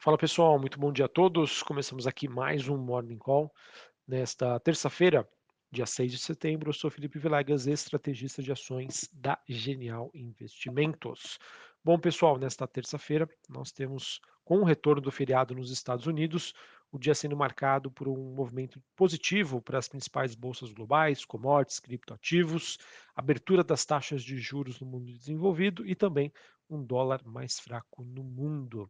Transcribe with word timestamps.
Fala 0.00 0.16
pessoal, 0.16 0.60
muito 0.60 0.78
bom 0.78 0.92
dia 0.92 1.06
a 1.06 1.08
todos. 1.08 1.60
Começamos 1.60 2.06
aqui 2.06 2.28
mais 2.28 2.68
um 2.68 2.78
Morning 2.78 3.18
Call 3.18 3.52
nesta 4.06 4.60
terça-feira, 4.60 5.28
dia 5.72 5.86
6 5.86 6.12
de 6.12 6.18
setembro. 6.18 6.68
Eu 6.68 6.72
sou 6.72 6.88
Felipe 6.88 7.18
Vilegas, 7.18 7.66
estrategista 7.66 8.40
de 8.40 8.52
ações 8.52 9.10
da 9.12 9.36
Genial 9.48 10.08
Investimentos. 10.14 11.40
Bom, 11.84 11.98
pessoal, 11.98 12.38
nesta 12.38 12.64
terça-feira 12.64 13.28
nós 13.48 13.72
temos, 13.72 14.20
com 14.44 14.60
o 14.60 14.64
retorno 14.64 15.02
do 15.02 15.10
feriado 15.10 15.52
nos 15.52 15.72
Estados 15.72 16.06
Unidos, 16.06 16.54
o 16.92 16.98
dia 16.98 17.14
sendo 17.14 17.36
marcado 17.36 17.90
por 17.90 18.06
um 18.06 18.34
movimento 18.36 18.80
positivo 18.94 19.60
para 19.60 19.78
as 19.78 19.88
principais 19.88 20.36
bolsas 20.36 20.70
globais, 20.70 21.24
commodities, 21.24 21.80
criptoativos, 21.80 22.78
abertura 23.16 23.64
das 23.64 23.84
taxas 23.84 24.22
de 24.22 24.38
juros 24.38 24.78
no 24.80 24.86
mundo 24.86 25.12
desenvolvido 25.12 25.84
e 25.84 25.96
também 25.96 26.32
um 26.70 26.84
dólar 26.84 27.20
mais 27.24 27.58
fraco 27.58 28.04
no 28.04 28.22
mundo. 28.22 28.88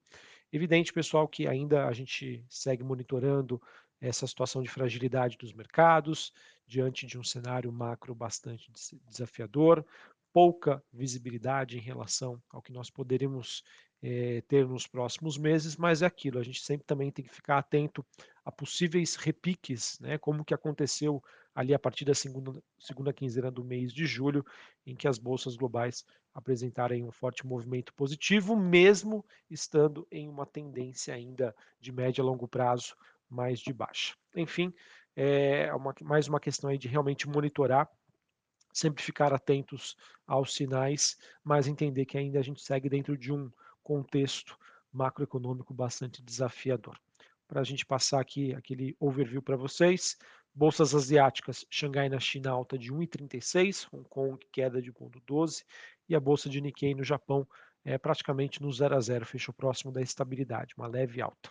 Evidente, 0.52 0.92
pessoal, 0.92 1.28
que 1.28 1.46
ainda 1.46 1.86
a 1.86 1.92
gente 1.92 2.42
segue 2.48 2.82
monitorando 2.82 3.60
essa 4.00 4.26
situação 4.26 4.62
de 4.62 4.68
fragilidade 4.68 5.36
dos 5.36 5.52
mercados, 5.52 6.32
diante 6.66 7.06
de 7.06 7.18
um 7.18 7.24
cenário 7.24 7.70
macro 7.70 8.14
bastante 8.14 8.70
desafiador, 9.06 9.84
pouca 10.32 10.82
visibilidade 10.92 11.76
em 11.76 11.80
relação 11.80 12.40
ao 12.50 12.62
que 12.62 12.72
nós 12.72 12.88
poderemos 12.88 13.62
é, 14.00 14.40
ter 14.42 14.66
nos 14.66 14.86
próximos 14.86 15.36
meses, 15.36 15.76
mas 15.76 16.02
é 16.02 16.06
aquilo, 16.06 16.38
a 16.38 16.42
gente 16.42 16.62
sempre 16.62 16.86
também 16.86 17.10
tem 17.10 17.24
que 17.24 17.34
ficar 17.34 17.58
atento 17.58 18.06
a 18.44 18.52
possíveis 18.52 19.16
repiques, 19.16 19.98
né, 20.00 20.16
como 20.16 20.44
que 20.44 20.54
aconteceu 20.54 21.22
ali 21.54 21.74
a 21.74 21.78
partir 21.78 22.04
da 22.04 22.14
segunda, 22.14 22.62
segunda 22.78 23.12
quinzena 23.12 23.50
do 23.50 23.64
mês 23.64 23.92
de 23.92 24.06
julho, 24.06 24.46
em 24.86 24.94
que 24.94 25.08
as 25.08 25.18
bolsas 25.18 25.56
globais 25.56 26.04
apresentarem 26.38 27.02
um 27.02 27.10
forte 27.10 27.44
movimento 27.44 27.92
positivo, 27.94 28.54
mesmo 28.54 29.26
estando 29.50 30.06
em 30.08 30.28
uma 30.28 30.46
tendência 30.46 31.12
ainda 31.12 31.54
de 31.80 31.90
médio 31.90 32.22
a 32.22 32.26
longo 32.26 32.46
prazo 32.46 32.96
mais 33.28 33.58
de 33.58 33.72
baixa. 33.72 34.14
Enfim, 34.36 34.72
é 35.16 35.74
uma, 35.74 35.92
mais 36.00 36.28
uma 36.28 36.38
questão 36.38 36.70
aí 36.70 36.78
de 36.78 36.86
realmente 36.86 37.28
monitorar, 37.28 37.90
sempre 38.72 39.02
ficar 39.02 39.32
atentos 39.32 39.96
aos 40.24 40.54
sinais, 40.54 41.18
mas 41.42 41.66
entender 41.66 42.06
que 42.06 42.16
ainda 42.16 42.38
a 42.38 42.42
gente 42.42 42.62
segue 42.62 42.88
dentro 42.88 43.18
de 43.18 43.32
um 43.32 43.50
contexto 43.82 44.56
macroeconômico 44.92 45.74
bastante 45.74 46.22
desafiador. 46.22 46.96
Para 47.48 47.62
a 47.62 47.64
gente 47.64 47.84
passar 47.84 48.20
aqui 48.20 48.54
aquele 48.54 48.96
overview 49.00 49.42
para 49.42 49.56
vocês, 49.56 50.16
Bolsas 50.58 50.92
asiáticas, 50.92 51.64
Xangai 51.70 52.08
na 52.08 52.18
China 52.18 52.50
alta 52.50 52.76
de 52.76 52.92
1,36, 52.92 53.86
Hong 53.92 54.08
Kong 54.08 54.44
queda 54.50 54.82
de 54.82 54.92
0,12 54.92 55.64
e 56.08 56.14
a 56.14 56.20
bolsa 56.20 56.48
de 56.48 56.60
Nikkei 56.60 56.94
no 56.94 57.04
Japão 57.04 57.46
é 57.84 57.96
praticamente 57.96 58.62
no 58.62 58.72
0 58.72 58.96
a 58.96 59.00
0, 59.00 59.24
fechou 59.24 59.54
próximo 59.54 59.92
da 59.92 60.02
estabilidade, 60.02 60.74
uma 60.76 60.86
leve 60.86 61.20
alta. 61.20 61.50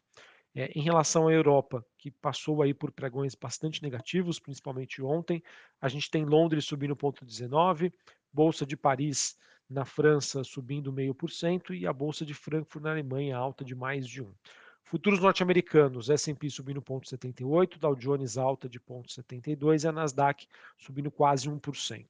É, 0.55 0.71
em 0.75 0.81
relação 0.81 1.27
à 1.27 1.31
Europa, 1.31 1.85
que 1.97 2.09
passou 2.09 2.61
aí 2.61 2.73
por 2.73 2.91
pregões 2.91 3.35
bastante 3.35 3.81
negativos, 3.83 4.39
principalmente 4.39 5.01
ontem, 5.01 5.43
a 5.79 5.87
gente 5.87 6.09
tem 6.09 6.25
Londres 6.25 6.65
subindo 6.65 6.95
0,19, 6.95 7.93
Bolsa 8.33 8.65
de 8.65 8.75
Paris 8.75 9.37
na 9.69 9.85
França 9.85 10.43
subindo 10.43 10.91
0,5% 10.91 11.77
e 11.77 11.85
a 11.85 11.93
Bolsa 11.93 12.25
de 12.25 12.33
Frankfurt 12.33 12.83
na 12.83 12.91
Alemanha 12.91 13.37
alta 13.37 13.63
de 13.63 13.75
mais 13.75 14.07
de 14.07 14.23
1%. 14.23 14.27
Futuros 14.83 15.19
norte-americanos, 15.19 16.09
S&P 16.09 16.49
subindo 16.49 16.81
0,78, 16.81 17.77
Dow 17.77 17.93
Jones 17.93 18.37
alta 18.37 18.69
de 18.69 18.79
0,72 18.79 19.83
e 19.83 19.87
a 19.87 19.91
Nasdaq 19.91 20.47
subindo 20.77 21.11
quase 21.11 21.49
1%. 21.49 22.05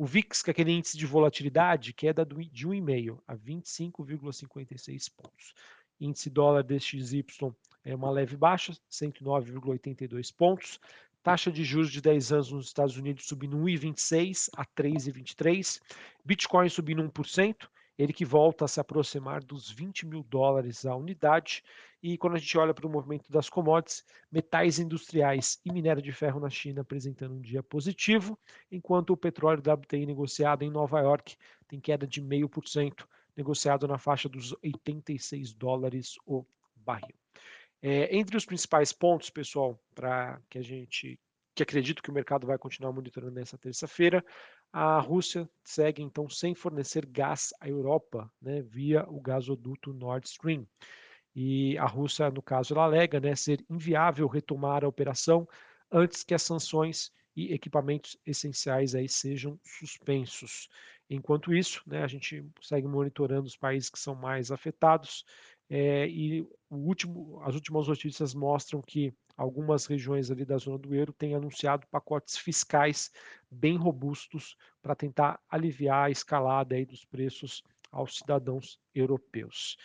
O 0.00 0.06
VIX, 0.06 0.40
que 0.40 0.48
é 0.48 0.52
aquele 0.52 0.72
índice 0.72 0.96
de 0.96 1.04
volatilidade, 1.04 1.92
queda 1.92 2.24
de 2.24 2.34
1,5 2.66 3.20
a 3.28 3.36
25,56 3.36 5.12
pontos. 5.14 5.52
Índice 6.00 6.30
dólar 6.30 6.62
DXY 6.62 7.22
é 7.84 7.94
uma 7.94 8.10
leve 8.10 8.34
baixa, 8.34 8.72
109,82 8.90 10.34
pontos. 10.34 10.80
Taxa 11.22 11.52
de 11.52 11.62
juros 11.64 11.92
de 11.92 12.00
10 12.00 12.32
anos 12.32 12.50
nos 12.50 12.66
Estados 12.68 12.96
Unidos 12.96 13.26
subindo 13.26 13.58
1,26 13.58 14.48
a 14.56 14.64
3,23. 14.64 15.82
Bitcoin 16.24 16.70
subindo 16.70 17.02
1% 17.02 17.68
ele 18.02 18.14
que 18.14 18.24
volta 18.24 18.64
a 18.64 18.68
se 18.68 18.80
aproximar 18.80 19.44
dos 19.44 19.70
20 19.70 20.06
mil 20.06 20.22
dólares 20.22 20.86
a 20.86 20.96
unidade. 20.96 21.62
E 22.02 22.16
quando 22.16 22.34
a 22.34 22.38
gente 22.38 22.56
olha 22.56 22.72
para 22.72 22.86
o 22.86 22.90
movimento 22.90 23.30
das 23.30 23.50
commodities, 23.50 24.06
metais 24.32 24.78
industriais 24.78 25.60
e 25.66 25.70
minério 25.70 26.00
de 26.00 26.10
ferro 26.10 26.40
na 26.40 26.48
China 26.48 26.80
apresentando 26.80 27.34
um 27.34 27.40
dia 27.42 27.62
positivo, 27.62 28.38
enquanto 28.72 29.10
o 29.10 29.18
petróleo 29.18 29.60
WTI 29.60 30.06
negociado 30.06 30.62
em 30.62 30.70
Nova 30.70 30.98
York 31.00 31.36
tem 31.68 31.78
queda 31.78 32.06
de 32.06 32.22
0,5%, 32.22 33.06
negociado 33.36 33.86
na 33.86 33.98
faixa 33.98 34.30
dos 34.30 34.56
86 34.62 35.52
dólares 35.52 36.16
o 36.24 36.42
barril. 36.74 37.14
É, 37.82 38.16
entre 38.16 38.34
os 38.34 38.46
principais 38.46 38.94
pontos, 38.94 39.28
pessoal, 39.28 39.78
para 39.94 40.40
que 40.48 40.56
a 40.56 40.62
gente 40.62 41.20
que 41.54 41.62
acredito 41.62 42.02
que 42.02 42.10
o 42.10 42.14
mercado 42.14 42.46
vai 42.46 42.56
continuar 42.56 42.92
monitorando 42.92 43.34
nessa 43.34 43.58
terça-feira, 43.58 44.24
a 44.72 44.98
Rússia 45.00 45.48
segue 45.64 46.02
então 46.02 46.28
sem 46.28 46.54
fornecer 46.54 47.04
gás 47.06 47.52
à 47.60 47.68
Europa, 47.68 48.30
né, 48.40 48.62
via 48.62 49.04
o 49.08 49.20
gasoduto 49.20 49.92
Nord 49.92 50.28
Stream. 50.28 50.66
E 51.34 51.78
a 51.78 51.86
Rússia, 51.86 52.30
no 52.30 52.42
caso, 52.42 52.74
ela 52.74 52.84
alega 52.84 53.20
né, 53.20 53.34
ser 53.34 53.64
inviável 53.68 54.26
retomar 54.26 54.84
a 54.84 54.88
operação 54.88 55.48
antes 55.90 56.22
que 56.22 56.34
as 56.34 56.42
sanções 56.42 57.12
e 57.36 57.52
equipamentos 57.52 58.16
essenciais 58.26 58.94
aí 58.94 59.08
sejam 59.08 59.58
suspensos. 59.64 60.68
Enquanto 61.08 61.54
isso, 61.54 61.82
né, 61.86 62.02
a 62.02 62.08
gente 62.08 62.44
segue 62.62 62.86
monitorando 62.86 63.46
os 63.46 63.56
países 63.56 63.90
que 63.90 63.98
são 63.98 64.14
mais 64.14 64.52
afetados 64.52 65.24
é, 65.70 66.08
e 66.08 66.44
último, 66.68 67.40
as 67.44 67.54
últimas 67.54 67.86
notícias 67.86 68.34
mostram 68.34 68.82
que 68.82 69.14
algumas 69.36 69.86
regiões 69.86 70.28
ali 70.30 70.44
da 70.44 70.58
zona 70.58 70.76
do 70.76 70.92
euro 70.92 71.12
têm 71.12 71.34
anunciado 71.34 71.86
pacotes 71.86 72.36
fiscais 72.36 73.12
bem 73.48 73.76
robustos 73.76 74.56
para 74.82 74.96
tentar 74.96 75.40
aliviar 75.48 76.06
a 76.06 76.10
escalada 76.10 76.74
aí 76.74 76.84
dos 76.84 77.04
preços 77.04 77.62
aos 77.90 78.18
cidadãos 78.18 78.80
europeus. 78.92 79.76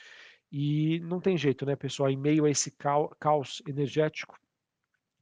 E 0.52 1.00
não 1.02 1.22
tem 1.22 1.38
jeito, 1.38 1.66
né, 1.66 1.76
pessoal? 1.76 2.10
Em 2.10 2.18
meio 2.18 2.46
a 2.46 2.50
esse 2.50 2.72
caos 3.20 3.62
energético, 3.68 4.40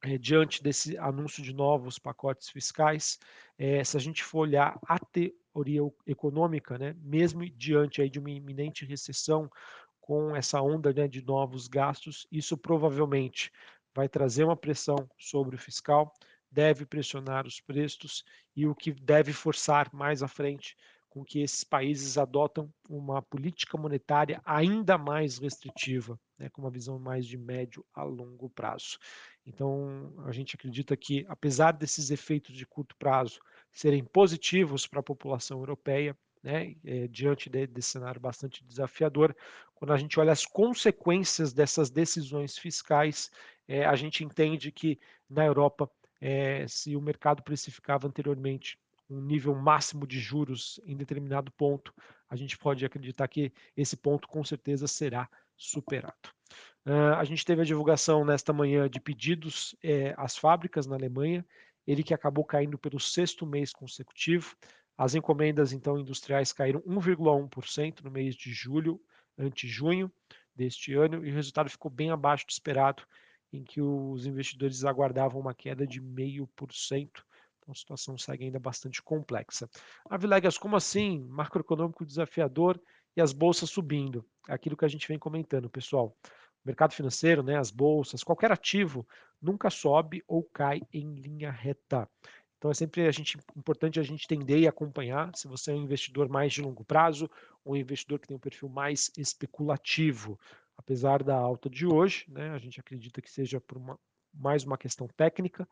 é, 0.01 0.17
diante 0.17 0.61
desse 0.61 0.97
anúncio 0.97 1.41
de 1.41 1.53
novos 1.53 1.97
pacotes 1.97 2.49
fiscais, 2.49 3.19
é, 3.57 3.83
se 3.83 3.95
a 3.95 3.99
gente 3.99 4.23
for 4.23 4.39
olhar 4.39 4.77
a 4.85 4.99
teoria 4.99 5.81
econômica, 6.05 6.77
né, 6.77 6.95
mesmo 7.01 7.47
diante 7.49 8.01
aí 8.01 8.09
de 8.09 8.19
uma 8.19 8.29
iminente 8.29 8.85
recessão, 8.85 9.49
com 10.03 10.35
essa 10.35 10.61
onda 10.61 10.91
né, 10.91 11.07
de 11.07 11.23
novos 11.23 11.65
gastos, 11.65 12.27
isso 12.29 12.57
provavelmente 12.57 13.49
vai 13.95 14.09
trazer 14.09 14.43
uma 14.43 14.57
pressão 14.57 15.09
sobre 15.17 15.55
o 15.55 15.59
fiscal, 15.59 16.13
deve 16.51 16.85
pressionar 16.85 17.47
os 17.47 17.61
preços 17.61 18.25
e 18.53 18.67
o 18.67 18.75
que 18.75 18.91
deve 18.91 19.31
forçar 19.31 19.89
mais 19.93 20.21
à 20.21 20.27
frente 20.27 20.75
com 21.09 21.23
que 21.23 21.39
esses 21.39 21.63
países 21.63 22.17
adotam 22.17 22.69
uma 22.89 23.21
política 23.21 23.77
monetária 23.77 24.41
ainda 24.43 24.97
mais 24.97 25.37
restritiva, 25.37 26.19
né, 26.37 26.49
com 26.49 26.61
uma 26.61 26.71
visão 26.71 26.99
mais 26.99 27.25
de 27.25 27.37
médio 27.37 27.85
a 27.93 28.03
longo 28.03 28.49
prazo. 28.49 28.97
Então, 29.45 30.13
a 30.25 30.33
gente 30.33 30.55
acredita 30.55 30.97
que, 30.97 31.25
apesar 31.29 31.71
desses 31.71 32.11
efeitos 32.11 32.53
de 32.53 32.65
curto 32.65 32.93
prazo 32.97 33.39
serem 33.71 34.03
positivos 34.03 34.85
para 34.85 34.99
a 34.99 35.03
população 35.03 35.59
europeia, 35.59 36.17
né, 36.43 36.75
é, 36.83 37.07
diante 37.07 37.49
de, 37.49 37.65
desse 37.65 37.91
cenário 37.91 38.19
bastante 38.19 38.63
desafiador, 38.65 39.35
quando 39.73 39.93
a 39.93 39.97
gente 39.97 40.19
olha 40.19 40.31
as 40.31 40.45
consequências 40.45 41.53
dessas 41.53 41.89
decisões 41.89 42.57
fiscais, 42.57 43.31
é, 43.67 43.85
a 43.85 43.95
gente 43.95 44.23
entende 44.23 44.71
que 44.71 44.99
na 45.29 45.45
Europa, 45.45 45.89
é, 46.19 46.67
se 46.67 46.95
o 46.95 47.01
mercado 47.01 47.41
precificava 47.41 48.07
anteriormente 48.07 48.77
um 49.09 49.21
nível 49.21 49.55
máximo 49.55 50.05
de 50.05 50.19
juros 50.19 50.79
em 50.85 50.95
determinado 50.95 51.51
ponto, 51.51 51.93
a 52.29 52.35
gente 52.35 52.57
pode 52.57 52.85
acreditar 52.85 53.27
que 53.27 53.53
esse 53.75 53.95
ponto 53.95 54.27
com 54.27 54.43
certeza 54.43 54.87
será 54.87 55.29
superado. 55.55 56.29
Uh, 56.85 57.15
a 57.17 57.23
gente 57.23 57.45
teve 57.45 57.61
a 57.61 57.65
divulgação 57.65 58.25
nesta 58.25 58.51
manhã 58.51 58.89
de 58.89 58.99
pedidos 58.99 59.75
às 60.17 60.35
fábricas 60.35 60.85
na 60.87 60.95
Alemanha, 60.95 61.45
ele 61.85 62.03
que 62.03 62.13
acabou 62.13 62.43
caindo 62.43 62.77
pelo 62.77 62.99
sexto 62.99 63.45
mês 63.45 63.71
consecutivo. 63.71 64.55
As 64.97 65.15
encomendas, 65.15 65.73
então, 65.73 65.97
industriais 65.97 66.53
caíram 66.53 66.81
1,1% 66.81 68.01
no 68.01 68.11
mês 68.11 68.35
de 68.35 68.53
julho, 68.53 69.01
ante 69.37 69.67
junho 69.67 70.11
deste 70.55 70.93
ano, 70.93 71.25
e 71.25 71.31
o 71.31 71.33
resultado 71.33 71.69
ficou 71.69 71.89
bem 71.89 72.11
abaixo 72.11 72.45
do 72.45 72.51
esperado, 72.51 73.03
em 73.51 73.63
que 73.63 73.81
os 73.81 74.25
investidores 74.25 74.83
aguardavam 74.83 75.39
uma 75.39 75.53
queda 75.53 75.85
de 75.85 76.01
0,5%. 76.01 77.23
Então 77.59 77.71
a 77.71 77.75
situação 77.75 78.17
segue 78.17 78.45
ainda 78.45 78.59
bastante 78.59 79.01
complexa. 79.01 79.69
A 80.09 80.17
Vilegas, 80.17 80.57
como 80.57 80.75
assim? 80.75 81.23
Macroeconômico 81.29 82.05
desafiador 82.05 82.79
e 83.15 83.21
as 83.21 83.31
bolsas 83.31 83.69
subindo. 83.69 84.25
Aquilo 84.49 84.75
que 84.75 84.83
a 84.83 84.87
gente 84.87 85.07
vem 85.07 85.17
comentando, 85.17 85.69
pessoal. 85.69 86.17
O 86.25 86.67
mercado 86.67 86.93
financeiro, 86.93 87.41
né, 87.41 87.57
as 87.57 87.71
bolsas, 87.71 88.23
qualquer 88.23 88.51
ativo 88.51 89.07
nunca 89.41 89.69
sobe 89.69 90.23
ou 90.27 90.43
cai 90.43 90.81
em 90.91 91.13
linha 91.15 91.51
reta. 91.51 92.09
Então 92.63 92.71
é 92.71 92.73
sempre 92.73 93.05
a 93.05 93.11
gente, 93.11 93.37
importante 93.57 93.99
a 93.99 94.03
gente 94.03 94.23
entender 94.23 94.57
e 94.57 94.69
acompanhar 94.69 95.35
se 95.35 95.49
você 95.49 95.71
é 95.71 95.73
um 95.73 95.83
investidor 95.83 96.29
mais 96.29 96.53
de 96.53 96.61
longo 96.61 96.85
prazo 96.85 97.29
ou 97.61 97.73
um 97.73 97.75
investidor 97.75 98.19
que 98.19 98.27
tem 98.29 98.37
um 98.37 98.39
perfil 98.39 98.69
mais 98.69 99.11
especulativo. 99.17 100.39
apesar 100.77 101.21
da 101.21 101.35
alta 101.35 101.69
de 101.69 101.85
hoje, 101.85 102.23
né, 102.29 102.51
a 102.51 102.57
gente 102.57 102.79
acredita 102.79 103.21
que 103.21 103.29
seja 103.29 103.59
por 103.59 103.77
uma, 103.77 103.99
mais 104.33 104.63
uma 104.63 104.77
questão 104.77 105.09
técnica, 105.09 105.67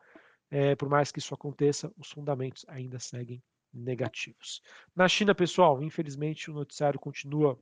é, 0.50 0.76
por 0.76 0.86
mais 0.86 1.10
que 1.10 1.18
isso 1.18 1.32
aconteça, 1.32 1.90
os 1.96 2.10
fundamentos 2.10 2.62
ainda 2.68 2.98
seguem 2.98 3.42
negativos. 3.72 4.60
Na 4.94 5.08
China, 5.08 5.34
pessoal, 5.34 5.82
infelizmente 5.82 6.50
o 6.50 6.54
noticiário 6.54 7.00
continua 7.00 7.58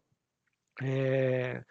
é, 0.82 1.64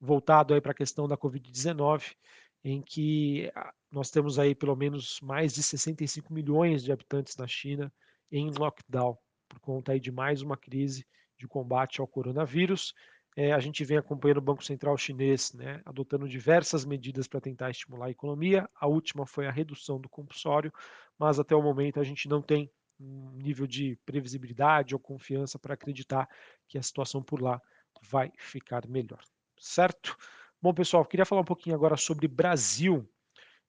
voltado 0.00 0.60
para 0.60 0.72
a 0.72 0.74
questão 0.74 1.06
da 1.06 1.16
Covid-19, 1.16 2.16
em 2.64 2.82
que 2.82 3.50
nós 3.90 4.10
temos 4.10 4.38
aí 4.38 4.54
pelo 4.54 4.76
menos 4.76 5.20
mais 5.22 5.54
de 5.54 5.62
65 5.62 6.32
milhões 6.32 6.82
de 6.82 6.92
habitantes 6.92 7.36
na 7.36 7.46
China 7.46 7.92
em 8.30 8.50
lockdown, 8.50 9.16
por 9.48 9.60
conta 9.60 9.92
aí 9.92 10.00
de 10.00 10.10
mais 10.10 10.42
uma 10.42 10.56
crise 10.56 11.06
de 11.38 11.46
combate 11.46 12.00
ao 12.00 12.06
coronavírus. 12.06 12.92
É, 13.36 13.52
a 13.52 13.60
gente 13.60 13.84
vem 13.84 13.98
acompanhando 13.98 14.38
o 14.38 14.42
Banco 14.42 14.64
Central 14.64 14.96
chinês, 14.96 15.52
né, 15.52 15.82
adotando 15.84 16.26
diversas 16.26 16.86
medidas 16.86 17.28
para 17.28 17.40
tentar 17.40 17.70
estimular 17.70 18.06
a 18.06 18.10
economia. 18.10 18.68
A 18.74 18.86
última 18.86 19.26
foi 19.26 19.46
a 19.46 19.50
redução 19.50 20.00
do 20.00 20.08
compulsório, 20.08 20.72
mas 21.18 21.38
até 21.38 21.54
o 21.54 21.62
momento 21.62 22.00
a 22.00 22.04
gente 22.04 22.28
não 22.28 22.40
tem 22.40 22.70
um 22.98 23.30
nível 23.32 23.66
de 23.66 23.98
previsibilidade 24.06 24.94
ou 24.94 25.00
confiança 25.00 25.58
para 25.58 25.74
acreditar 25.74 26.26
que 26.66 26.78
a 26.78 26.82
situação 26.82 27.22
por 27.22 27.42
lá 27.42 27.60
vai 28.02 28.32
ficar 28.38 28.86
melhor, 28.88 29.22
certo? 29.58 30.16
Bom, 30.60 30.72
pessoal, 30.72 31.04
queria 31.04 31.26
falar 31.26 31.42
um 31.42 31.44
pouquinho 31.44 31.76
agora 31.76 31.96
sobre 31.96 32.26
Brasil. 32.26 33.06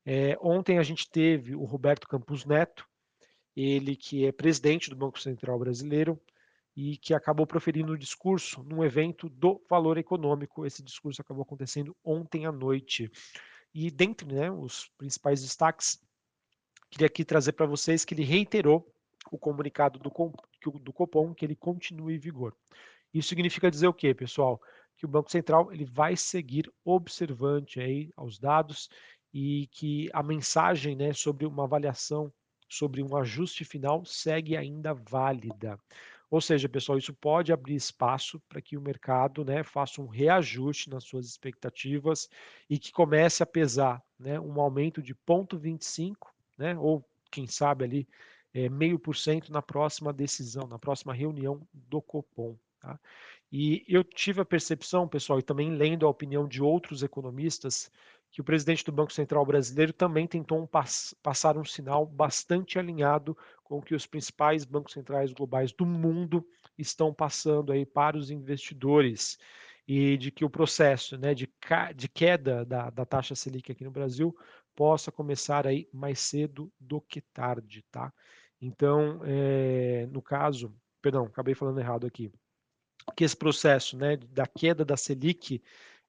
É, 0.05 0.37
ontem 0.41 0.79
a 0.79 0.83
gente 0.83 1.09
teve 1.09 1.53
o 1.53 1.65
Roberto 1.65 2.07
Campos 2.07 2.45
Neto, 2.45 2.87
ele 3.55 3.95
que 3.95 4.25
é 4.25 4.31
presidente 4.31 4.89
do 4.89 4.95
Banco 4.95 5.19
Central 5.19 5.59
Brasileiro 5.59 6.19
e 6.75 6.95
que 6.95 7.13
acabou 7.13 7.45
proferindo 7.45 7.91
um 7.91 7.97
discurso 7.97 8.63
num 8.63 8.85
evento 8.85 9.27
do 9.27 9.61
Valor 9.69 9.97
Econômico. 9.97 10.65
Esse 10.65 10.81
discurso 10.81 11.21
acabou 11.21 11.43
acontecendo 11.43 11.95
ontem 12.03 12.45
à 12.45 12.51
noite. 12.51 13.11
E 13.73 13.91
dentre 13.91 14.33
né, 14.33 14.49
os 14.49 14.89
principais 14.97 15.41
destaques, 15.41 15.99
queria 16.89 17.07
aqui 17.07 17.25
trazer 17.25 17.51
para 17.51 17.65
vocês 17.65 18.05
que 18.05 18.13
ele 18.13 18.23
reiterou 18.23 18.89
o 19.29 19.37
comunicado 19.37 19.99
do, 19.99 20.09
do 20.79 20.93
Copom 20.93 21.33
que 21.33 21.43
ele 21.43 21.55
continue 21.55 22.15
em 22.15 22.19
vigor. 22.19 22.55
Isso 23.13 23.27
significa 23.27 23.69
dizer 23.69 23.87
o 23.87 23.93
quê, 23.93 24.13
pessoal? 24.13 24.61
Que 24.97 25.05
o 25.05 25.09
Banco 25.09 25.31
Central 25.31 25.71
ele 25.71 25.85
vai 25.85 26.15
seguir 26.15 26.71
observante 26.83 27.79
aí 27.79 28.11
aos 28.15 28.39
dados 28.39 28.89
e 29.33 29.67
que 29.67 30.09
a 30.13 30.23
mensagem 30.23 30.95
né, 30.95 31.13
sobre 31.13 31.45
uma 31.45 31.63
avaliação, 31.63 32.33
sobre 32.67 33.03
um 33.03 33.15
ajuste 33.15 33.63
final, 33.63 34.03
segue 34.03 34.57
ainda 34.57 34.93
válida. 34.93 35.79
Ou 36.29 36.41
seja, 36.41 36.67
pessoal, 36.67 36.97
isso 36.97 37.13
pode 37.13 37.53
abrir 37.53 37.75
espaço 37.75 38.41
para 38.49 38.61
que 38.61 38.75
o 38.75 38.81
mercado 38.81 39.45
né, 39.45 39.63
faça 39.63 40.01
um 40.01 40.07
reajuste 40.07 40.89
nas 40.89 41.05
suas 41.05 41.25
expectativas 41.25 42.27
e 42.69 42.77
que 42.77 42.91
comece 42.91 43.41
a 43.41 43.45
pesar 43.45 44.03
né, 44.19 44.39
um 44.39 44.59
aumento 44.59 45.01
de 45.01 45.15
0,25, 45.15 46.15
né, 46.57 46.77
ou 46.77 47.07
quem 47.31 47.47
sabe 47.47 47.85
ali 47.85 48.07
é, 48.53 48.67
meio 48.67 48.99
por 48.99 49.15
cento 49.15 49.51
na 49.51 49.61
próxima 49.61 50.11
decisão, 50.11 50.67
na 50.67 50.79
próxima 50.79 51.13
reunião 51.13 51.65
do 51.71 52.01
Copom. 52.01 52.57
Tá? 52.81 52.99
E 53.51 53.85
eu 53.87 54.03
tive 54.03 54.41
a 54.41 54.45
percepção, 54.45 55.07
pessoal, 55.07 55.39
e 55.39 55.43
também 55.43 55.71
lendo 55.71 56.05
a 56.05 56.09
opinião 56.09 56.47
de 56.47 56.61
outros 56.61 57.01
economistas, 57.01 57.89
que 58.29 58.41
o 58.41 58.43
presidente 58.43 58.83
do 58.83 58.91
Banco 58.91 59.13
Central 59.13 59.45
brasileiro 59.45 59.93
também 59.93 60.27
tentou 60.27 60.61
um 60.61 60.67
pass 60.67 61.15
passar 61.23 61.57
um 61.57 61.63
sinal 61.63 62.05
bastante 62.05 62.77
alinhado 62.77 63.37
com 63.63 63.77
o 63.77 63.81
que 63.81 63.95
os 63.95 64.05
principais 64.05 64.65
bancos 64.65 64.93
centrais 64.93 65.31
globais 65.31 65.71
do 65.71 65.85
mundo 65.85 66.45
estão 66.77 67.13
passando 67.13 67.71
aí 67.71 67.85
para 67.85 68.17
os 68.17 68.29
investidores 68.29 69.37
e 69.87 70.17
de 70.17 70.29
que 70.31 70.43
o 70.43 70.49
processo 70.49 71.17
né, 71.17 71.33
de, 71.33 71.49
de 71.95 72.09
queda 72.09 72.65
da, 72.65 72.89
da 72.89 73.05
taxa 73.05 73.33
Selic 73.33 73.71
aqui 73.71 73.85
no 73.85 73.91
Brasil 73.91 74.35
possa 74.75 75.11
começar 75.11 75.65
aí 75.65 75.87
mais 75.93 76.19
cedo 76.19 76.71
do 76.79 76.99
que 76.99 77.21
tarde, 77.21 77.83
tá? 77.89 78.13
Então, 78.61 79.21
é, 79.23 80.05
no 80.11 80.21
caso, 80.21 80.75
perdão, 81.01 81.25
acabei 81.25 81.55
falando 81.55 81.79
errado 81.79 82.05
aqui 82.05 82.31
que 83.15 83.23
esse 83.23 83.35
processo 83.35 83.97
né, 83.97 84.17
da 84.17 84.45
queda 84.45 84.83
da 84.85 84.97
Selic 84.97 85.61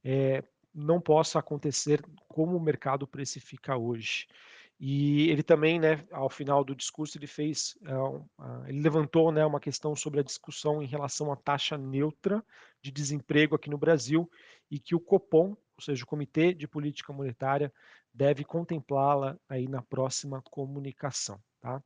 é, 0.04 0.42
não 0.74 1.00
possa 1.00 1.38
acontecer 1.38 2.02
como 2.28 2.56
o 2.56 2.60
mercado 2.60 3.06
precifica 3.06 3.76
hoje. 3.76 4.26
E 4.80 5.28
ele 5.28 5.42
também, 5.42 5.80
né, 5.80 6.04
ao 6.12 6.30
final 6.30 6.62
do 6.62 6.74
discurso, 6.74 7.18
ele 7.18 7.26
fez, 7.26 7.76
uh, 7.82 8.24
ele 8.68 8.80
levantou, 8.80 9.32
né, 9.32 9.44
uma 9.44 9.58
questão 9.58 9.96
sobre 9.96 10.20
a 10.20 10.22
discussão 10.22 10.80
em 10.80 10.86
relação 10.86 11.32
à 11.32 11.36
taxa 11.36 11.76
neutra 11.76 12.44
de 12.80 12.92
desemprego 12.92 13.56
aqui 13.56 13.68
no 13.68 13.76
Brasil 13.76 14.30
e 14.70 14.78
que 14.78 14.94
o 14.94 15.00
Copom, 15.00 15.48
ou 15.48 15.82
seja, 15.82 16.04
o 16.04 16.06
Comitê 16.06 16.54
de 16.54 16.68
Política 16.68 17.12
Monetária, 17.12 17.72
deve 18.14 18.44
contemplá-la 18.44 19.36
aí 19.48 19.66
na 19.66 19.82
próxima 19.82 20.40
comunicação, 20.42 21.42
tá? 21.60 21.82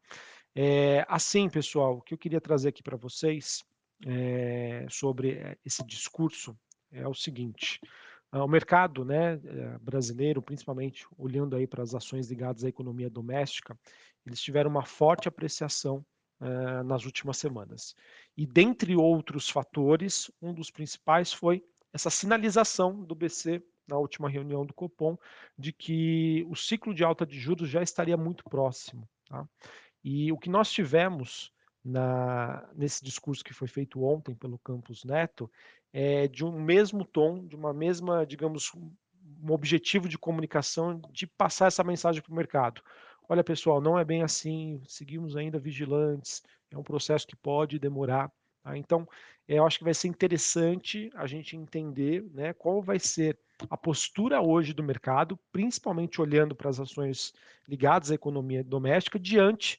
É, 0.54 1.06
assim, 1.08 1.48
pessoal, 1.48 1.96
o 1.96 2.02
que 2.02 2.12
eu 2.12 2.18
queria 2.18 2.42
trazer 2.42 2.68
aqui 2.68 2.82
para 2.82 2.96
vocês 2.96 3.64
é, 4.06 4.86
sobre 4.90 5.32
eh, 5.32 5.56
esse 5.64 5.84
discurso 5.84 6.56
é 6.90 7.06
o 7.06 7.14
seguinte: 7.14 7.80
ah, 8.30 8.44
o 8.44 8.48
mercado 8.48 9.04
né, 9.04 9.34
eh, 9.34 9.78
brasileiro, 9.80 10.40
principalmente 10.40 11.06
olhando 11.18 11.54
aí 11.54 11.66
para 11.66 11.82
as 11.82 11.94
ações 11.94 12.28
ligadas 12.28 12.64
à 12.64 12.68
economia 12.68 13.10
doméstica, 13.10 13.78
eles 14.24 14.40
tiveram 14.40 14.70
uma 14.70 14.84
forte 14.84 15.28
apreciação 15.28 16.04
uh, 16.40 16.82
nas 16.84 17.04
últimas 17.04 17.36
semanas. 17.36 17.94
E 18.36 18.46
dentre 18.46 18.96
outros 18.96 19.50
fatores, 19.50 20.30
um 20.40 20.54
dos 20.54 20.70
principais 20.70 21.32
foi 21.32 21.62
essa 21.92 22.08
sinalização 22.08 23.02
do 23.04 23.14
BC 23.14 23.62
na 23.86 23.98
última 23.98 24.28
reunião 24.30 24.64
do 24.64 24.72
Copom 24.72 25.18
de 25.58 25.72
que 25.72 26.46
o 26.48 26.54
ciclo 26.56 26.94
de 26.94 27.04
alta 27.04 27.26
de 27.26 27.38
juros 27.38 27.68
já 27.68 27.82
estaria 27.82 28.16
muito 28.16 28.44
próximo. 28.44 29.06
Tá? 29.28 29.46
E 30.02 30.32
o 30.32 30.38
que 30.38 30.48
nós 30.48 30.70
tivemos 30.70 31.52
na, 31.84 32.68
nesse 32.74 33.04
discurso 33.04 33.44
que 33.44 33.54
foi 33.54 33.68
feito 33.68 34.02
ontem 34.02 34.34
pelo 34.34 34.58
Campos 34.58 35.04
Neto, 35.04 35.50
é 35.92 36.28
de 36.28 36.44
um 36.44 36.52
mesmo 36.60 37.04
tom, 37.04 37.46
de 37.46 37.56
uma 37.56 37.72
mesma, 37.72 38.24
digamos, 38.24 38.72
um 38.74 39.52
objetivo 39.52 40.08
de 40.08 40.18
comunicação 40.18 41.00
de 41.10 41.26
passar 41.26 41.66
essa 41.66 41.84
mensagem 41.84 42.22
para 42.22 42.32
o 42.32 42.36
mercado. 42.36 42.82
Olha, 43.28 43.44
pessoal, 43.44 43.80
não 43.80 43.98
é 43.98 44.04
bem 44.04 44.22
assim, 44.22 44.82
seguimos 44.86 45.36
ainda 45.36 45.58
vigilantes, 45.58 46.42
é 46.70 46.78
um 46.78 46.82
processo 46.82 47.26
que 47.26 47.36
pode 47.36 47.78
demorar. 47.78 48.30
Tá? 48.62 48.76
Então, 48.76 49.06
eu 49.46 49.66
acho 49.66 49.78
que 49.78 49.84
vai 49.84 49.94
ser 49.94 50.08
interessante 50.08 51.10
a 51.14 51.26
gente 51.26 51.56
entender 51.56 52.24
né, 52.32 52.52
qual 52.52 52.80
vai 52.80 52.98
ser 52.98 53.38
a 53.68 53.76
postura 53.76 54.40
hoje 54.40 54.72
do 54.72 54.82
mercado, 54.82 55.38
principalmente 55.52 56.20
olhando 56.20 56.54
para 56.54 56.70
as 56.70 56.80
ações 56.80 57.32
ligadas 57.68 58.10
à 58.10 58.14
economia 58.14 58.62
doméstica, 58.64 59.18
diante 59.18 59.78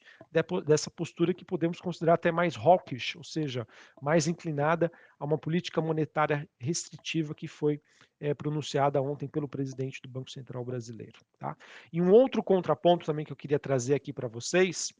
dessa 0.64 0.90
postura 0.90 1.34
que 1.34 1.44
podemos 1.44 1.80
considerar 1.80 2.14
até 2.14 2.32
mais 2.32 2.56
hawkish, 2.56 3.16
ou 3.16 3.24
seja, 3.24 3.66
mais 4.00 4.26
inclinada 4.26 4.90
a 5.18 5.24
uma 5.24 5.38
política 5.38 5.80
monetária 5.80 6.48
restritiva 6.58 7.34
que 7.34 7.46
foi 7.46 7.80
é, 8.20 8.32
pronunciada 8.34 9.00
ontem 9.02 9.28
pelo 9.28 9.48
presidente 9.48 10.00
do 10.02 10.08
Banco 10.08 10.30
Central 10.30 10.64
brasileiro. 10.64 11.20
Tá? 11.38 11.56
E 11.92 12.00
um 12.00 12.10
outro 12.10 12.42
contraponto 12.42 13.06
também 13.06 13.24
que 13.24 13.32
eu 13.32 13.36
queria 13.36 13.58
trazer 13.58 13.94
aqui 13.94 14.12
para 14.12 14.28
vocês 14.28 14.92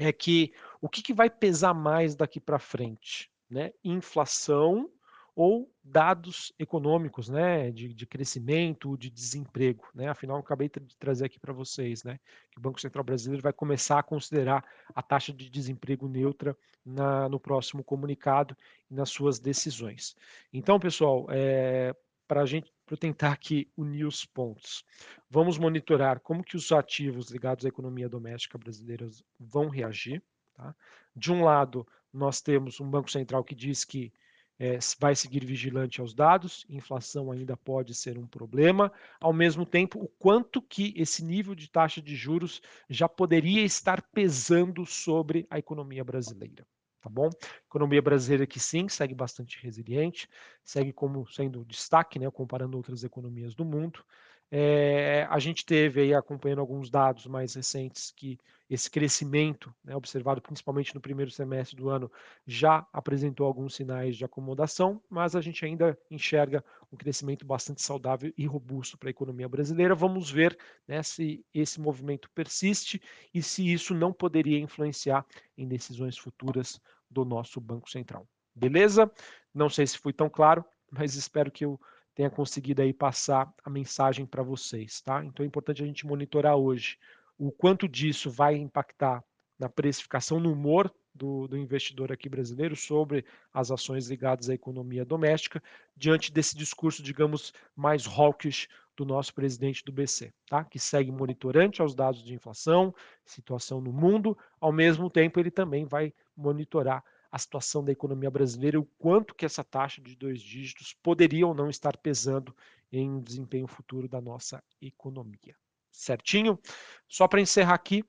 é 0.00 0.12
que 0.12 0.52
o 0.80 0.88
que, 0.88 1.02
que 1.02 1.14
vai 1.14 1.28
pesar 1.28 1.74
mais 1.74 2.14
daqui 2.14 2.38
para 2.38 2.58
frente? 2.58 3.30
Né? 3.50 3.72
Inflação 3.82 4.90
ou 5.36 5.70
dados 5.84 6.50
econômicos, 6.58 7.28
né, 7.28 7.70
de, 7.70 7.92
de 7.92 8.06
crescimento, 8.06 8.96
de 8.96 9.10
desemprego, 9.10 9.84
né? 9.94 10.08
Afinal, 10.08 10.38
eu 10.38 10.40
acabei 10.40 10.68
de 10.68 10.96
trazer 10.96 11.26
aqui 11.26 11.38
para 11.38 11.52
vocês, 11.52 12.02
né, 12.02 12.18
que 12.50 12.58
o 12.58 12.60
Banco 12.60 12.80
Central 12.80 13.04
Brasileiro 13.04 13.42
vai 13.42 13.52
começar 13.52 13.98
a 13.98 14.02
considerar 14.02 14.64
a 14.94 15.02
taxa 15.02 15.34
de 15.34 15.50
desemprego 15.50 16.08
neutra 16.08 16.56
na, 16.82 17.28
no 17.28 17.38
próximo 17.38 17.84
comunicado 17.84 18.56
e 18.90 18.94
nas 18.94 19.10
suas 19.10 19.38
decisões. 19.38 20.16
Então, 20.50 20.80
pessoal, 20.80 21.26
é, 21.28 21.94
para 22.26 22.40
a 22.40 22.46
gente 22.46 22.72
para 22.86 22.96
tentar 22.96 23.32
aqui 23.32 23.68
unir 23.76 24.06
os 24.06 24.24
pontos. 24.24 24.84
Vamos 25.28 25.58
monitorar 25.58 26.20
como 26.20 26.44
que 26.44 26.56
os 26.56 26.70
ativos 26.70 27.30
ligados 27.30 27.66
à 27.66 27.68
economia 27.68 28.08
doméstica 28.08 28.56
brasileira 28.56 29.08
vão 29.40 29.68
reagir. 29.68 30.22
Tá? 30.54 30.72
De 31.14 31.32
um 31.32 31.42
lado, 31.42 31.84
nós 32.12 32.40
temos 32.40 32.80
um 32.80 32.88
Banco 32.88 33.10
Central 33.10 33.42
que 33.42 33.56
diz 33.56 33.84
que 33.84 34.12
é, 34.58 34.78
vai 34.98 35.14
seguir 35.14 35.44
vigilante 35.44 36.00
aos 36.00 36.14
dados, 36.14 36.64
inflação 36.68 37.30
ainda 37.30 37.56
pode 37.56 37.94
ser 37.94 38.18
um 38.18 38.26
problema, 38.26 38.92
ao 39.20 39.32
mesmo 39.32 39.66
tempo, 39.66 40.02
o 40.02 40.08
quanto 40.08 40.62
que 40.62 40.94
esse 40.96 41.24
nível 41.24 41.54
de 41.54 41.68
taxa 41.68 42.00
de 42.00 42.16
juros 42.16 42.62
já 42.88 43.08
poderia 43.08 43.62
estar 43.62 44.02
pesando 44.02 44.86
sobre 44.86 45.46
a 45.50 45.58
economia 45.58 46.04
brasileira. 46.04 46.66
Tá 47.00 47.10
bom? 47.10 47.30
Economia 47.68 48.02
brasileira 48.02 48.46
que 48.46 48.58
sim, 48.58 48.88
segue 48.88 49.14
bastante 49.14 49.62
resiliente, 49.62 50.28
segue 50.64 50.92
como 50.92 51.24
sendo 51.28 51.64
destaque, 51.64 52.18
né, 52.18 52.28
comparando 52.30 52.76
outras 52.76 53.04
economias 53.04 53.54
do 53.54 53.64
mundo, 53.64 54.04
Eh, 54.50 55.26
a 55.28 55.38
gente 55.40 55.64
teve 55.66 56.00
aí, 56.00 56.14
acompanhando 56.14 56.60
alguns 56.60 56.88
dados 56.88 57.26
mais 57.26 57.54
recentes, 57.54 58.12
que 58.12 58.38
esse 58.70 58.90
crescimento, 58.90 59.74
né, 59.84 59.94
observado 59.94 60.40
principalmente 60.40 60.94
no 60.94 61.00
primeiro 61.00 61.30
semestre 61.30 61.76
do 61.76 61.88
ano, 61.88 62.10
já 62.46 62.86
apresentou 62.92 63.46
alguns 63.46 63.74
sinais 63.74 64.16
de 64.16 64.24
acomodação, 64.24 65.02
mas 65.08 65.34
a 65.36 65.40
gente 65.40 65.64
ainda 65.64 65.98
enxerga 66.10 66.64
um 66.92 66.96
crescimento 66.96 67.44
bastante 67.46 67.82
saudável 67.82 68.32
e 68.36 68.46
robusto 68.46 68.96
para 68.98 69.08
a 69.08 69.10
economia 69.10 69.48
brasileira. 69.48 69.94
Vamos 69.94 70.30
ver, 70.30 70.56
né, 70.86 71.02
se 71.02 71.44
esse 71.54 71.80
movimento 71.80 72.30
persiste 72.30 73.00
e 73.34 73.42
se 73.42 73.72
isso 73.72 73.94
não 73.94 74.12
poderia 74.12 74.58
influenciar 74.58 75.24
em 75.56 75.66
decisões 75.66 76.16
futuras 76.18 76.80
do 77.10 77.24
nosso 77.24 77.60
Banco 77.60 77.90
Central. 77.90 78.26
Beleza? 78.54 79.10
Não 79.54 79.68
sei 79.68 79.86
se 79.86 79.98
fui 79.98 80.12
tão 80.12 80.28
claro, 80.28 80.64
mas 80.90 81.14
espero 81.14 81.50
que 81.50 81.64
eu 81.64 81.80
tenha 82.16 82.30
conseguido 82.30 82.80
aí 82.80 82.94
passar 82.94 83.52
a 83.62 83.68
mensagem 83.68 84.24
para 84.24 84.42
vocês, 84.42 85.02
tá? 85.02 85.22
Então 85.22 85.44
é 85.44 85.46
importante 85.46 85.82
a 85.82 85.86
gente 85.86 86.06
monitorar 86.06 86.56
hoje 86.56 86.98
o 87.38 87.52
quanto 87.52 87.86
disso 87.86 88.30
vai 88.30 88.56
impactar 88.56 89.22
na 89.58 89.68
precificação, 89.68 90.40
no 90.40 90.50
humor 90.50 90.90
do, 91.14 91.46
do, 91.46 91.58
investidor 91.58 92.10
aqui 92.10 92.26
brasileiro 92.26 92.74
sobre 92.74 93.22
as 93.52 93.70
ações 93.70 94.08
ligadas 94.08 94.48
à 94.48 94.54
economia 94.54 95.04
doméstica, 95.04 95.62
diante 95.94 96.32
desse 96.32 96.56
discurso, 96.56 97.02
digamos, 97.02 97.52
mais 97.74 98.06
hawkish 98.06 98.66
do 98.96 99.04
nosso 99.04 99.34
presidente 99.34 99.84
do 99.84 99.92
BC, 99.92 100.32
tá? 100.48 100.64
que 100.64 100.78
segue 100.78 101.12
monitorante 101.12 101.82
aos 101.82 101.94
dados 101.94 102.24
de 102.24 102.34
inflação, 102.34 102.94
situação 103.26 103.78
no 103.78 103.92
mundo, 103.92 104.36
ao 104.58 104.72
mesmo 104.72 105.10
tempo 105.10 105.38
ele 105.38 105.50
também 105.50 105.84
vai 105.84 106.14
monitorar 106.34 107.04
a 107.36 107.38
situação 107.38 107.84
da 107.84 107.92
economia 107.92 108.30
brasileira 108.30 108.80
o 108.80 108.88
quanto 108.98 109.34
que 109.34 109.44
essa 109.44 109.62
taxa 109.62 110.00
de 110.00 110.16
dois 110.16 110.40
dígitos 110.40 110.94
poderia 111.02 111.46
ou 111.46 111.54
não 111.54 111.68
estar 111.68 111.94
pesando 111.98 112.56
em 112.90 113.20
desempenho 113.20 113.66
futuro 113.66 114.08
da 114.08 114.22
nossa 114.22 114.64
economia. 114.80 115.54
Certinho? 115.92 116.58
Só 117.06 117.28
para 117.28 117.40
encerrar 117.40 117.74
aqui, 117.74 118.02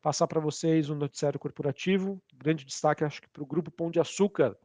passar 0.00 0.26
para 0.26 0.40
vocês 0.40 0.90
um 0.90 0.96
noticiário 0.96 1.38
corporativo, 1.38 2.20
grande 2.34 2.64
destaque 2.64 3.04
acho 3.04 3.22
que 3.22 3.28
para 3.28 3.42
o 3.42 3.46
Grupo 3.46 3.70
Pão 3.70 3.88
de 3.88 4.00
Açúcar, 4.00 4.56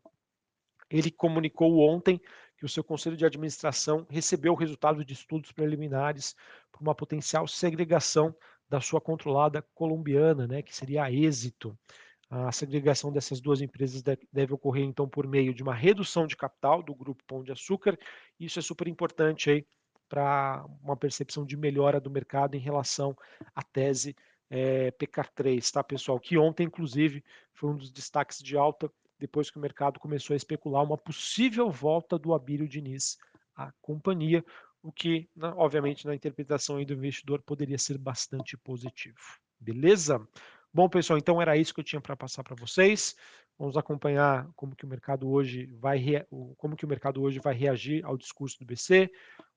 ele 0.89 1.11
comunicou 1.11 1.79
ontem 1.87 2.19
que 2.57 2.65
o 2.65 2.69
seu 2.69 2.83
conselho 2.83 3.15
de 3.15 3.25
administração 3.25 4.07
recebeu 4.09 4.53
o 4.53 4.55
resultado 4.55 5.05
de 5.05 5.13
estudos 5.13 5.51
preliminares 5.51 6.35
para 6.71 6.81
uma 6.81 6.95
potencial 6.95 7.47
segregação 7.47 8.35
da 8.67 8.81
sua 8.81 8.99
controlada 8.99 9.61
colombiana, 9.75 10.47
né, 10.47 10.63
que 10.63 10.75
seria 10.75 11.03
a 11.03 11.11
Êxito. 11.11 11.77
A 12.29 12.51
segregação 12.51 13.11
dessas 13.11 13.39
duas 13.39 13.61
empresas 13.61 14.01
deve 14.01 14.53
ocorrer, 14.53 14.83
então, 14.83 15.07
por 15.07 15.25
meio 15.25 15.53
de 15.53 15.63
uma 15.63 15.73
redução 15.73 16.27
de 16.27 16.35
capital 16.35 16.83
do 16.83 16.93
Grupo 16.93 17.23
Pão 17.25 17.41
de 17.41 17.51
Açúcar. 17.51 17.97
Isso 18.37 18.59
é 18.59 18.61
super 18.61 18.87
importante 18.87 19.49
aí 19.49 19.65
para 20.09 20.65
uma 20.83 20.97
percepção 20.97 21.45
de 21.45 21.55
melhora 21.55 21.99
do 21.99 22.11
mercado 22.11 22.55
em 22.55 22.59
relação 22.59 23.15
à 23.55 23.61
tese 23.61 24.15
é, 24.49 24.91
PK3, 24.91 25.71
tá, 25.71 25.83
pessoal? 25.83 26.19
Que 26.19 26.37
ontem, 26.37 26.63
inclusive, 26.65 27.23
foi 27.53 27.69
um 27.69 27.77
dos 27.77 27.91
destaques 27.91 28.39
de 28.39 28.57
alta 28.57 28.91
depois 29.19 29.49
que 29.49 29.57
o 29.57 29.61
mercado 29.61 29.99
começou 29.99 30.33
a 30.33 30.37
especular 30.37 30.83
uma 30.83 30.97
possível 30.97 31.71
volta 31.71 32.19
do 32.19 32.33
Abílio 32.33 32.67
Diniz 32.67 33.17
à 33.55 33.71
companhia, 33.81 34.45
o 34.81 34.91
que, 34.91 35.27
obviamente, 35.55 36.05
na 36.05 36.15
interpretação 36.15 36.83
do 36.83 36.93
investidor 36.93 37.41
poderia 37.41 37.77
ser 37.77 37.97
bastante 37.97 38.55
positivo. 38.57 39.17
Beleza? 39.59 40.25
Bom, 40.73 40.87
pessoal, 40.89 41.17
então 41.17 41.41
era 41.41 41.57
isso 41.57 41.73
que 41.73 41.79
eu 41.79 41.83
tinha 41.83 42.01
para 42.01 42.15
passar 42.15 42.43
para 42.43 42.55
vocês. 42.55 43.15
Vamos 43.57 43.75
acompanhar 43.75 44.47
como 44.55 44.75
que 44.75 44.85
o 44.85 44.87
mercado 44.87 45.27
hoje 45.29 45.65
vai 45.79 45.99
como 46.57 46.75
que 46.75 46.85
o 46.85 46.87
mercado 46.87 47.21
hoje 47.21 47.39
vai 47.39 47.55
reagir 47.55 48.05
ao 48.05 48.15
discurso 48.15 48.59
do 48.59 48.65
BC, 48.65 49.09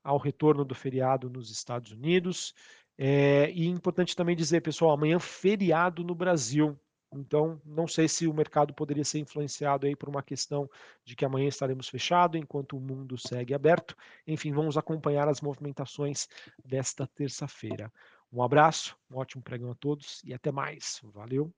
ao 0.02 0.16
retorno 0.16 0.64
do 0.64 0.74
feriado 0.74 1.28
nos 1.28 1.50
Estados 1.50 1.92
Unidos. 1.92 2.54
É, 2.96 3.50
e 3.50 3.66
importante 3.66 4.16
também 4.16 4.36
dizer, 4.36 4.60
pessoal, 4.62 4.92
amanhã 4.92 5.18
feriado 5.18 6.02
no 6.02 6.14
Brasil. 6.14 6.78
Então, 7.12 7.60
não 7.64 7.88
sei 7.88 8.06
se 8.06 8.26
o 8.28 8.32
mercado 8.32 8.72
poderia 8.72 9.04
ser 9.04 9.18
influenciado 9.18 9.86
aí 9.86 9.96
por 9.96 10.08
uma 10.08 10.22
questão 10.22 10.70
de 11.04 11.16
que 11.16 11.24
amanhã 11.24 11.48
estaremos 11.48 11.88
fechados 11.88 12.40
enquanto 12.40 12.76
o 12.76 12.80
mundo 12.80 13.18
segue 13.18 13.52
aberto. 13.52 13.96
Enfim, 14.26 14.52
vamos 14.52 14.76
acompanhar 14.78 15.28
as 15.28 15.40
movimentações 15.40 16.28
desta 16.64 17.06
terça-feira. 17.08 17.92
Um 18.32 18.42
abraço, 18.42 18.96
um 19.10 19.18
ótimo 19.18 19.42
pregão 19.42 19.70
a 19.70 19.74
todos 19.74 20.20
e 20.24 20.32
até 20.34 20.50
mais. 20.52 21.00
Valeu! 21.04 21.52